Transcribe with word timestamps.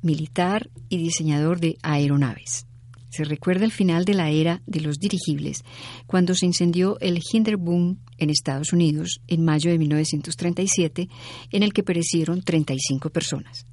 militar 0.00 0.70
y 0.88 0.96
diseñador 0.96 1.60
de 1.60 1.76
aeronaves. 1.82 2.64
Se 3.10 3.24
recuerda 3.24 3.66
el 3.66 3.72
final 3.72 4.06
de 4.06 4.14
la 4.14 4.30
era 4.30 4.62
de 4.64 4.80
los 4.80 4.98
dirigibles, 4.98 5.62
cuando 6.06 6.34
se 6.34 6.46
incendió 6.46 6.98
el 7.00 7.20
Hindenburg 7.30 7.98
en 8.16 8.30
Estados 8.30 8.72
Unidos 8.72 9.20
en 9.26 9.44
mayo 9.44 9.70
de 9.70 9.76
1937, 9.76 11.10
en 11.52 11.62
el 11.62 11.74
que 11.74 11.82
perecieron 11.82 12.40
35 12.40 13.10
personas. 13.10 13.66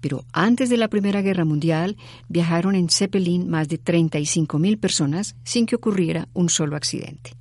Pero 0.00 0.24
antes 0.32 0.68
de 0.70 0.76
la 0.76 0.88
Primera 0.88 1.22
Guerra 1.22 1.44
Mundial 1.44 1.96
viajaron 2.28 2.74
en 2.74 2.88
Zeppelin 2.88 3.48
más 3.48 3.68
de 3.68 3.80
35.000 3.80 4.78
personas 4.78 5.36
sin 5.44 5.66
que 5.66 5.76
ocurriera 5.76 6.28
un 6.32 6.48
solo 6.48 6.76
accidente. 6.76 7.34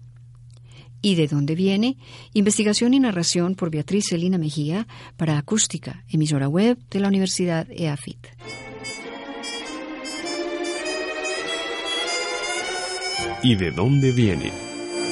¿Y 1.01 1.15
de 1.15 1.27
dónde 1.27 1.55
viene? 1.55 1.97
Investigación 2.33 2.93
y 2.93 2.99
narración 2.99 3.55
por 3.55 3.71
Beatriz 3.71 4.05
Celina 4.09 4.37
Mejía 4.37 4.87
para 5.17 5.37
Acústica, 5.37 6.03
emisora 6.07 6.47
web 6.47 6.77
de 6.91 6.99
la 6.99 7.07
Universidad 7.07 7.67
EAFIT. 7.71 8.27
¿Y 13.43 13.55
de 13.55 13.71
dónde 13.71 14.11
viene? 14.11 14.51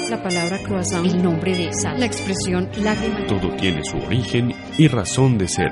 La 0.07 0.22
palabra 0.22 0.59
croissant, 0.59 1.05
el 1.05 1.22
nombre 1.22 1.57
de 1.57 1.73
sal, 1.73 2.00
la 2.00 2.05
expresión 2.05 2.69
lágrima. 2.83 3.25
Todo 3.25 3.55
tiene 3.55 3.83
su 3.83 3.97
origen 3.97 4.53
y 4.77 4.88
razón 4.88 5.39
de 5.39 5.47
ser. 5.47 5.72